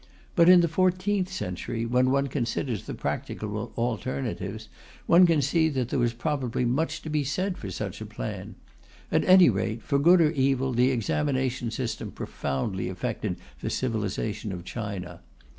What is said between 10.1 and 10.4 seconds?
or